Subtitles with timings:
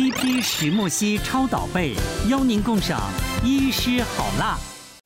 [0.00, 1.92] CP 石墨烯超导被，
[2.30, 2.98] 邀您共赏
[3.44, 4.56] 医师好辣。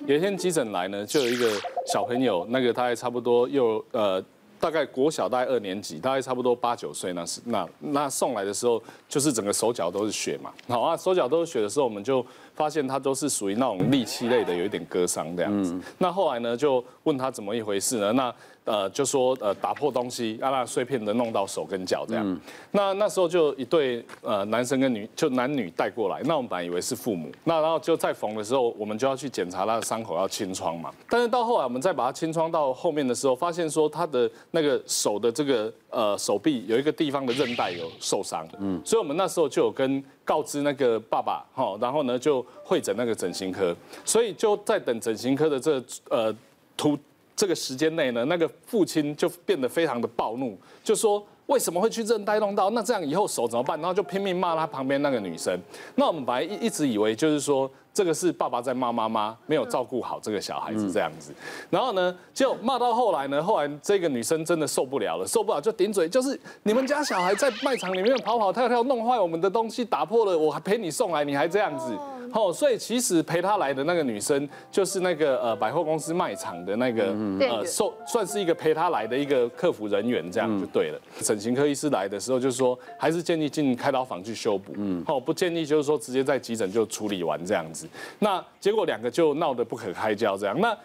[0.06, 1.50] 有一天急诊来呢，就有一个
[1.92, 4.24] 小朋友，那个他还差不多又呃。
[4.60, 10.50] 大概国小大概二年级，大概差不多八九岁那是，那那送来的时候，就是整个手脚都是血嘛。
[10.68, 12.24] 好啊，手脚都是血的时候，我们就
[12.54, 15.78] 发现他都是属于那种利器类的，有一点割伤这样子。
[15.98, 18.12] 那后来呢，就问他怎么一回事呢？
[18.12, 18.34] 那
[18.64, 22.26] 呃，就说呃打破东西，让那碎片的弄到手跟脚这样。
[22.26, 22.40] 嗯、
[22.70, 26.22] 那那时候就一对呃男生跟女，就男女带过来。
[26.24, 27.30] 那我们本来以为是父母。
[27.44, 30.90] 那然后就在缝的时候，我们就要去检查他的伤口要清创嘛。
[31.10, 38.46] 但是到后来我们再把它清创到后面的时候，发现说他的那个手的这个呃手臂有一个地方的韧带有受伤。
[38.58, 38.80] 嗯。
[38.84, 43.74] 所以我们那时候就有跟告知那个爸爸哈，然后呢就会诊那个整形科。
[44.04, 46.34] 所以就在等整形科的这、呃
[46.76, 46.98] 图。
[47.36, 52.70] 这个时间内呢，那个父亲就变得非常的暴怒，就说为什么会去韧带弄到？
[52.70, 53.76] 那这样以后手怎么办？
[53.80, 55.58] 然后就拼命骂他旁边那个女生。
[55.96, 61.32] 那我们本来一一直以为就是说这个是爸爸在骂妈妈，没有照顾好这个小孩子这样子。
[61.70, 71.96] 然后呢，就骂到后来呢，后来这个女生真的受不了了，受不了就顶嘴，就是你们家小孩在卖场里面跑跑跳跳，弄坏我们的东西，打破了，我还陪你送来，你还这样子。
[72.32, 81.00] 哦，所以其实陪他来的那个女生，就是那个呃百货公司卖场的那个呃受算是一个陪他来的一个客服人员，这样就对了。
[81.20, 87.88] 整形科医师来的时候，就是说还是建议进开刀房去修补，嗯，哦，不建议就是说直接在急诊就处理完这样子。
[88.18, 90.58] 那结果两个就闹得不可开交这样。
[90.60, 90.76] 那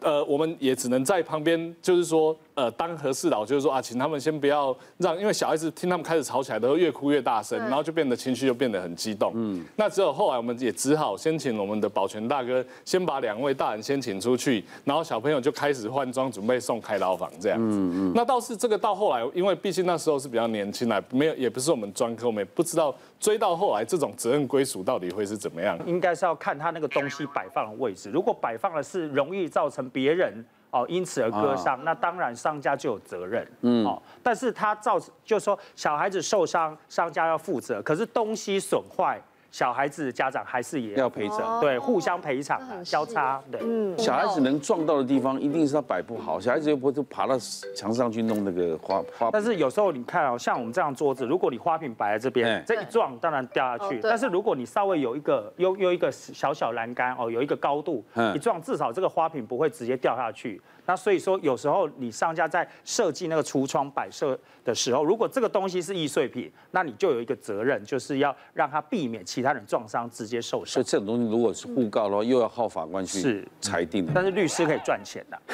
[0.00, 9.30] 呃，我们也只能在旁边，就是说，呃，当和事佬，就是说啊，请他们先不要让，因为小孩子听他们开始吵起来，都越哭越大声，然后就变得情绪就变得很激动。
[9.34, 17.76] 嗯，那只有后来我们也只好先请我们的保全大哥，先把两位大人先请出去，然后小朋友就开始换装，准备送开牢房这样子。
[17.78, 18.12] 嗯嗯。
[18.14, 25.78] 那倒是这个到后来，因为毕竟那时候是比较年轻啊，没有也不是我们专科，我们也不知道追到后来这种责任归属到底会是怎么样。
[25.84, 30.32] 应该是要看他那个东西摆放的位置，如果摆放的是容易造造成别人
[30.76, 33.46] 哦，因此而割伤，那当然商家就有责任。
[33.62, 37.80] 嗯，哦，但是他造成，就是说小孩子受伤，商家要负责。
[37.82, 39.20] 可是东西损坏。
[39.56, 43.58] 小孩子家长还是也要赔偿，对，互相赔偿，交叉，对。
[43.64, 46.38] 嗯，小孩子能撞到的地方，一定是他摆不好。
[46.38, 47.38] 小孩子又不会爬到
[47.74, 49.30] 墙上去弄那个花花。
[49.32, 53.98] 但是有时候你看哦，像我们这样桌子，如果你花瓶摆在这边，这一撞当然掉下去。
[54.02, 60.60] 但是如果你稍微有一个有有一个小小栏杆哦，有一个高度，一撞至少这个花瓶不会直接掉下去。
[60.86, 70.74] 那所以说，有时候你商家在设计那个橱窗摆设的时候，如果这个东西是易碎品，那你就有一个责任，就是要让它避免其他人撞伤，直接受伤。
[70.74, 74.12] 所以这种东西如果是互告的话，又要靠法官去裁定的。
[74.14, 75.38] 但是律师可以赚钱的。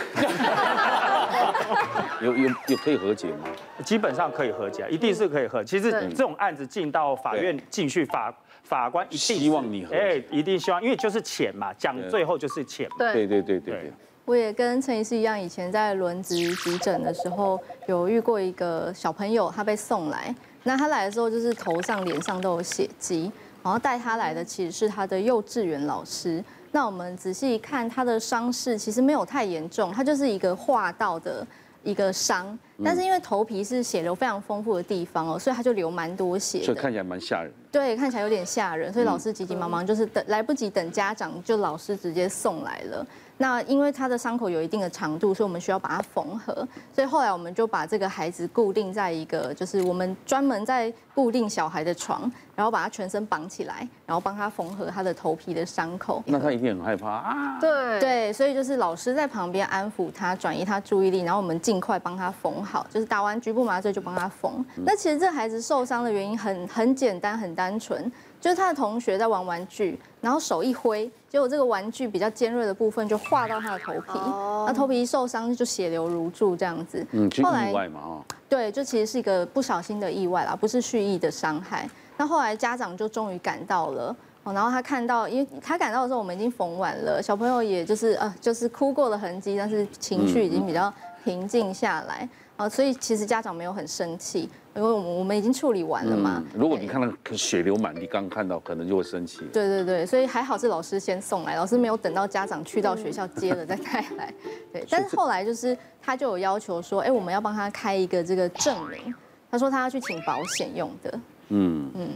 [2.21, 3.49] 有有有可以和解吗？
[3.85, 5.65] 基本上可以和解，一定是可以和。
[5.65, 8.33] 其实这种案子进到法院进去，法
[8.63, 12.89] 法官一定希望你和解，哎，一定希望，因为就是钱嘛，讲最后就是钱。
[12.99, 13.93] 对对对对对。
[14.25, 20.35] 我也跟陈医师一样，以前在轮值急诊的时候，有遇过一个小朋友，他被送来。
[20.63, 23.31] 那他来的时候，就是头上、脸上都有血迹，
[23.65, 26.43] 然后带他来的其实是他的幼稚园老师。
[26.71, 31.45] 那我们仔细一看，他的伤势其实没有太严重，他就是一个化道的
[31.83, 37.53] 一个伤，但是因为头皮是血流非常丰富的地方哦，所以他就流蛮多血，所以看起来蛮吓人。
[37.71, 43.07] 对，看起来有点吓人，所以老师急急忙忙就是等来不及等家长，就老师直接送来了。
[43.39, 46.55] 那因为他的伤口有一定的长度，所以我们需要把它缝合。
[46.95, 56.23] 所以后来我们就把这个孩子固定在一个，就是我们专门在固定小孩的床，然后把他全身绑起来，然后帮他缝合他的头皮的伤口。
[56.27, 57.59] 那他一定很害怕啊。
[57.59, 64.65] 对对，所以就是老师在旁边安抚他，转移他注意力，然后我们尽快帮他缝好，就是打完局部麻醉就帮他缝。
[64.85, 68.11] 那其实这孩子受伤的原因很很简单，很单纯。
[68.41, 74.19] 就是他的同学在玩玩具，然后手一挥，结果这个玩具比较尖锐的部分就划到他的头皮，
[74.67, 77.07] 那头皮一受伤就血流如注这样子。
[77.13, 81.89] 嗯，后来意外嘛，哦，对，就其实是一个不小心的意外啦，不是蓄意的伤害。
[82.17, 90.93] 那后来家长就终于赶到了，哦，然后他看到，因为他赶到的时候我们已经缝完了，小朋友也就是呃就是哭过的痕迹，但是情绪已经比较
[91.23, 92.29] 平静下来。
[92.63, 96.43] 啊，所以其实家长没有很生气，因为我们我们已经处理完了嘛。
[96.55, 99.41] 如果你看到血流满地，刚看到可能就会生气。
[99.53, 104.33] 对对对，所以还好是老师先送来，老师没有等到家长去到学校接了再带来。
[104.73, 109.13] 对， 但是后来就是他就有要求说，哎，我们要帮他开一个这个证明，
[109.51, 111.21] 他说他要去请保险用的。
[111.55, 112.09] 嗯嗯，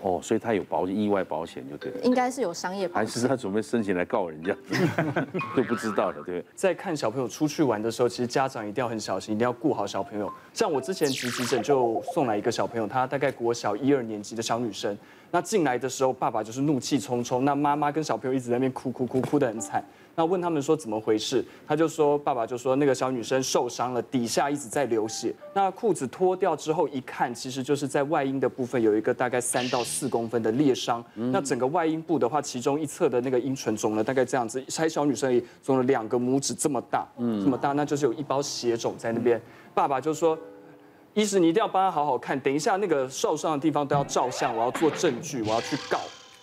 [0.00, 1.98] 哦，所以他有保意外保险就对了。
[2.02, 4.54] 应该是有商业保险，还是他准备申请来告人家，
[5.56, 6.44] 就不知道了，对。
[6.54, 10.32] 在看小朋友出去玩的时候，其实家长一定要很小心，一定要顾好小朋友。
[10.52, 14.96] 像我之前急急诊就送来一个小朋友，他大概国小一二年级的小女生。
[15.30, 19.84] 那进来的时候，爸爸就是怒气冲冲，那妈妈跟小朋友一直在那边哭哭哭，哭得很惨。
[20.18, 25.32] 那问他们说怎么回事，他就说爸爸就说那个小女生受伤了，底下一直在流血。
[25.54, 31.04] 那裤子脱掉之后一看，其实就是在外阴的部分有一个大概三到四公分的裂伤。
[31.14, 39.40] 那整个外阴部的话，其中一侧的那个阴唇肿了大概这样子，才小女生也肿了两个拇指这么大，嗯，这么大，那就是有一包血肿在那边。
[39.72, 40.36] 爸爸就说。
[41.14, 42.38] 医师，你一定要帮他好好看。
[42.38, 45.98] 等一下那个受伤的地方都要照相，我要做证据，我要去告。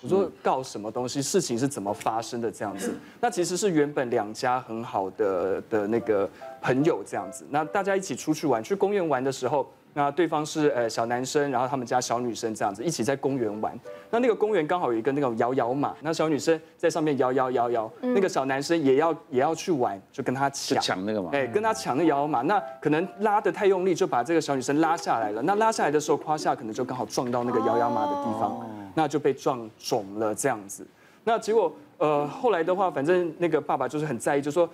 [0.05, 1.21] 我说告什么东西？
[1.21, 2.51] 事情是怎么发生的？
[2.51, 6.29] 这样子， 那其实是原本两家很好的的那个
[6.61, 7.45] 朋友这样子。
[7.49, 9.67] 那大家一起出去玩，去公园玩的时候。
[9.97, 13.79] 那对方是呃小男生，然后他们家小女生这样子一起在公园玩。
[14.09, 22.41] 那那个公园刚好有一个那种摇摇马，那小女生在上面摇摇摇摇，那个小男生也要也要去玩，就跟他抢抢那个马，哎，跟他抢那摇摇马。
[22.41, 25.41] 那可能拉的太用力，就把这个小女生拉下来了。
[25.43, 30.83] 那拉下来的时候，胯下可能就刚好撞到那个摇摇马的地方，那就被撞肿了这样子。
[31.23, 34.67] 那结果呃后来的话，反正那个爸爸就是很在意，就说。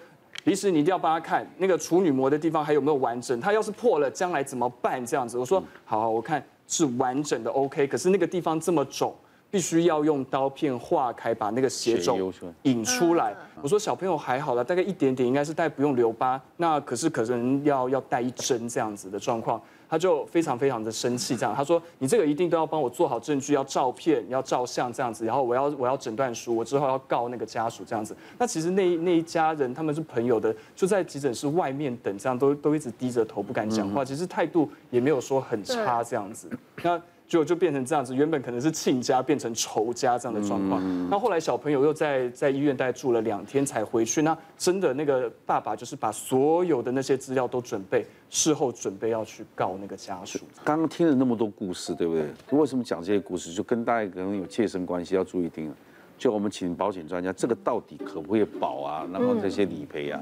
[0.45, 5.05] 李师，你一定要帮他看那个处女膜的地方还有没有完整，他要是破了，将来怎么办？
[5.05, 7.85] 这样子，我说好，好，我看是完整的，OK。
[7.85, 9.13] 可是那个地方这么肿，
[9.51, 12.33] 必须要用刀片划开，把那个血肿
[12.63, 13.35] 引出来。
[13.61, 16.41] 我说小朋友还好了，大概一点点，应该是带不用留疤。
[16.57, 19.61] 那可是可能要要带一针这样子的状况。
[19.91, 36.49] 他就非常非常的生气，这样他说：“你这个一定都要帮我做好证据，要照片，要照相这样子，然后我要我要诊断书，我之后要告那个家属这样子。”那其实那那一家人他们是朋友的，就在急诊室外面等，这样都都一直低着头不敢讲话，其实态度也没有说很差这样子。
[36.81, 37.01] 那。
[37.31, 41.09] 就就变成这样子，原本可能是亲家变成仇家这样的状况。
[41.09, 44.21] 那后来小朋友又在在医院待住了两天才回去。
[44.21, 50.39] 那真的那个爸爸就是把所有的那些资料都准备，事后准备要去告那个家属。
[50.65, 52.25] 刚刚听了那么多故事，对不对？
[52.49, 53.53] 为什么讲这些故事？
[53.53, 55.75] 就跟大家可能有切身关系，要注意听了。
[56.17, 59.07] 就我们请保险专家，这个到底可不可以保啊？
[59.09, 60.21] 然后这些理赔啊？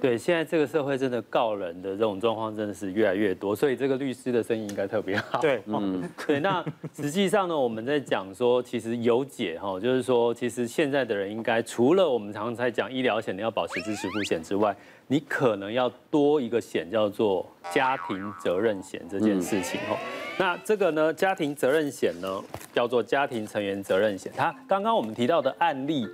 [0.00, 5.40] 对，现在这个社会真的告人的这种状况真的是越来越多，所以这个律师的生意应该特别好。
[5.40, 6.40] 对，嗯，对。
[6.40, 6.62] 那
[6.92, 14.76] 实际上呢，我们在讲说，其实有解哈，就是说，其实现在的人应该除了我们常常在讲医疗险你要保持支持付险之外，
[15.06, 19.96] 你可能要多一个险叫做家庭责任险这件事情哦。
[20.38, 22.42] 那这个呢，家庭责任险呢
[22.74, 26.06] 叫做家庭成员责任险，它刚刚我们提到的案例。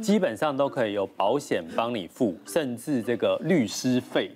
[0.00, 4.30] 基本上都可以有保险帮你付，甚至这个律师费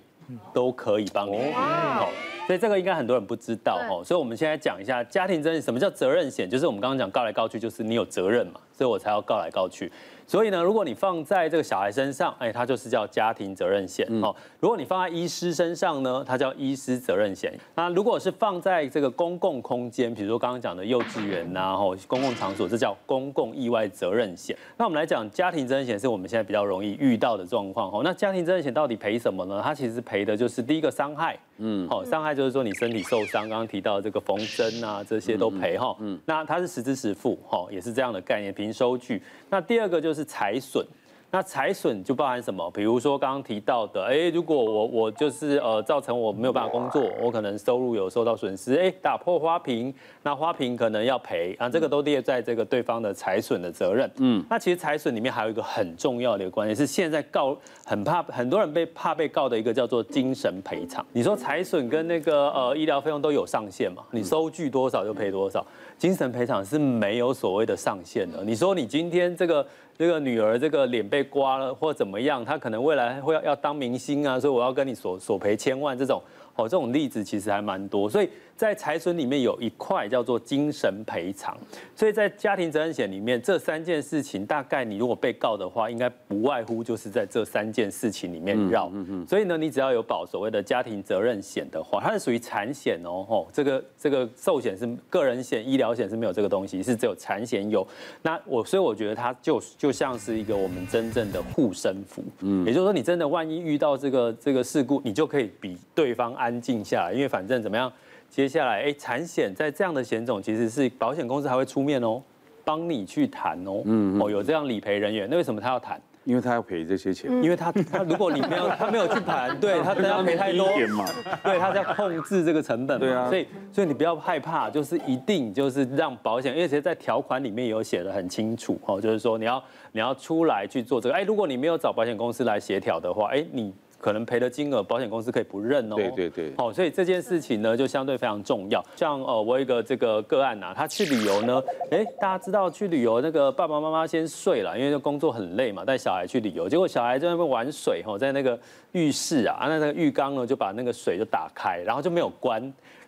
[0.53, 1.59] 都可以帮你付。
[1.59, 2.09] 哦，
[2.47, 4.03] 所以这个应该很多人不知道哦。
[4.03, 6.49] 所以我们现在讲一下家庭责任险，什么叫责任险？
[6.49, 9.91] 就是我们刚刚讲告来告去，就是你有责任嘛，所以我才要告来告去。
[10.25, 14.33] 所以呢，如果你放在这个小孩身上，哎，它就是叫家庭责任险哦。
[14.59, 17.53] 如果你放在医师身上呢，它叫医师责任险。
[17.75, 24.57] 那如果是放在这个公共空间，比如说刚刚讲的幼稚园呐，吼，公共场所，这叫公共意外责任险。
[24.77, 27.91] 那我们来讲家庭责任险，是我们现在比较容易遇到的状况。
[27.91, 29.61] 哦，那家庭责任险到底赔什么呢？
[29.61, 35.93] 它其实赔的就是第一个伤害，嗯，好，伤害就是说你身体受伤，刚刚提到这个缝针啊，这些都赔哈。
[35.99, 39.21] 嗯，那它是实支实付，哈，也是这样的概念，零收据。
[39.49, 40.85] 那第二个就是财损。
[41.33, 42.69] 那财损就包含什么？
[42.69, 49.91] 比如说刚刚提到的，哎，如果我我就是呃造成我没有办法工作，我可能收入有受到损失，哎，打破花瓶，
[50.21, 54.07] 那花瓶可能要赔啊，这个都列在这个对方的财损的责任。
[54.17, 61.03] 嗯，那其实财损里面还有一个很重要的一个观念是，现在告很怕很多人被怕被告的一个叫做精神赔偿。
[61.13, 64.03] 你说财损跟那个呃医疗费用都有上限嘛？
[64.11, 65.65] 你收据多少就赔多少，
[65.97, 68.43] 精神赔偿是没有所谓的上限的。
[68.43, 69.65] 你说你今天这个。
[69.95, 76.21] 这个女儿这个脸被刮了或怎么样，他可能未来会要要当明星啊，所以我要跟你索索赔千万这种，
[76.55, 78.29] 哦，这种例子其实还蛮多，所以。
[78.63, 81.53] 在财损里面有一块叫做精神赔偿，
[81.93, 88.89] 所以在家庭责任险里面，这三件事情大概你如果被告的话，应该不外乎就是在这三件事情里面绕。
[89.27, 97.85] 所以呢，你只要有保所谓的家庭责任险的话，它是属于产险哦，吼，这个这个寿险是个人险、医疗险是没有这个东西，是只有产险有。
[98.21, 102.23] 那我所以我觉得它就就像是一个我们真正的护身符。
[102.39, 102.65] 嗯。
[102.65, 107.91] 也就是说，你真的万一遇到这个这个事故，你就可以比对方安静下来，因为反正怎么样。
[108.33, 112.19] 接下来，哎，产险在这样的险种，其实是保险公司还会出面哦，
[112.65, 116.01] 帮你去谈哦，嗯，哦，有这样理赔人员，那为什么他要谈？
[116.23, 121.05] 因为他要赔这些钱，因为他他如果你没有 他没有去盘，对他他要赔太多嘛，
[121.43, 133.71] 对他在控制这个成本嘛，对啊，所以所以你不要害怕，就是一定就是让保险，因为其实在条款里面有写的很清楚哦，就是说你要你要出来去做这个，哎，如果你没有找保险公司来协调的话，哎，你。
[134.03, 135.95] 可能赔的金额，保险公司可以不认哦。
[135.95, 136.53] 对对对。
[136.57, 138.83] 好，所以这件事情呢，就相对非常重要。
[138.97, 148.59] 像呃，我有一个这个个案呐，他去旅游呢，哎，大家知道去旅游那个爸爸妈妈先睡了，因为工作很累嘛，带小孩去旅游，结果小孩在那边玩水哈，在那个
[148.91, 152.61] 浴室啊，那那个浴缸呢就把那个水就打开，然后就没有关。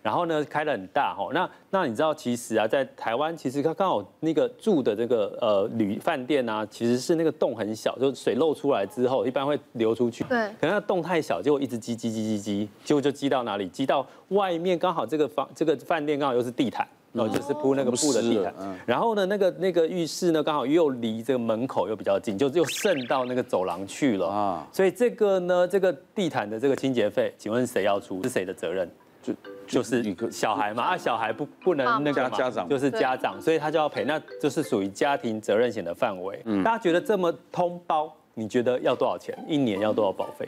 [0.05, 10.23] 然后呢，开的很大哈，那那你知道其实啊，在台湾其实它刚好那个住的这个呃旅饭店啊，其实是那个洞很小，就水漏出来之后，一般会流出去。
[10.25, 10.37] 对。
[10.61, 13.67] 可能那洞太小，结果一直积积积积积，结果就积到哪里？
[13.69, 18.53] 积到外面，刚好这个房这个饭店刚好又是地毯，然后就是铺那个布的地毯。
[18.59, 18.77] 嗯。
[18.85, 24.67] 然后呢，那个那个浴室呢，刚好又离这个门口又比较近，就又渗到那个走廊去了啊。
[24.71, 28.21] 所以这个呢，这个地毯的这个清洁费，请问谁要出？
[28.21, 28.87] 是谁的责任？
[29.23, 29.33] 就。
[29.67, 36.41] 就是小孩嘛，啊，小孩不不能那个家长就是家长，所以他就要赔，那就是属于家庭责任险的范围。
[36.45, 39.37] 嗯，大家觉得这么通包，你觉得要多少钱？
[39.47, 40.47] 一年要多少保费？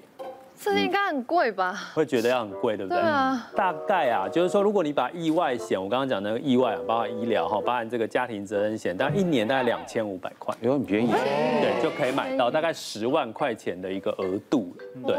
[0.60, 1.92] 这应该很贵吧？
[1.94, 3.00] 会觉得要很贵，对不对？
[3.00, 3.48] 对啊。
[3.56, 11.12] 大概啊，就是说，如果你把意外险，我刚刚讲那个意外啊，包含医疗哈，包含这个家庭责任险，大概一年大概两千五百块，有很便宜。
[11.12, 14.76] 对，就可以买到大概十万块钱的一个额度。
[15.06, 15.16] 对。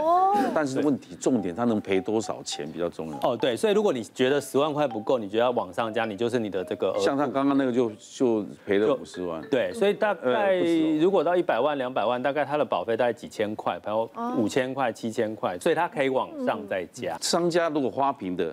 [0.55, 3.19] 但是问题重点，它能赔多少钱比较重要。
[3.23, 6.95] 哦，对，所以如果你觉得十万块不够，你觉得要往上加，你就是你的这个。
[6.99, 9.41] 像他刚刚那个就就赔了五十万。
[9.51, 10.57] 对，所以大概
[11.01, 16.09] 如果到一百万、两百万，大概他的保费大概几千块，然后五千块、七千块，所以他可以。
[16.09, 18.53] 往上再加，商家如果花瓶的，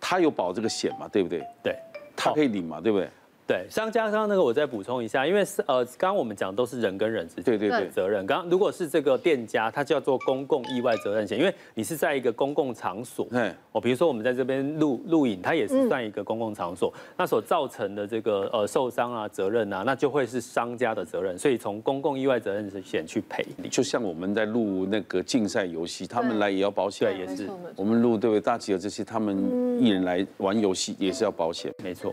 [0.00, 1.40] 他有保这个险嘛，对不对？
[1.62, 1.76] 对，
[2.16, 3.08] 他可以领嘛，对不对？
[3.46, 8.26] 对，商家刚刚那个我再补充一下，因为是呃，刚刚我们讲都是人跟人之间对对对责任。
[8.26, 23.46] 刚刚如果是这个店家，他叫做公共意外责任险，因为你是在一个公共场所，对，哦，比如说我们在这边录录影，它也是算一个公共场所，那所造成的这个呃受伤啊责任啊，那就会是商家的责任，所以从公共意外责任险去赔。
[23.70, 28.40] 就像我们在录那个竞赛游戏，他们来也要保险，也是我们录对不对？
[28.40, 32.12] 大吉尔这些他们艺人来玩游戏也是要保险，没错。